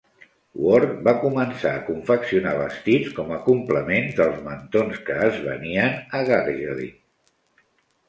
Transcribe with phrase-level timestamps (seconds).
[0.67, 6.27] Worth va començar a confeccionar vestits com a complement dels mantons que es venien a
[6.35, 7.01] Gagelin.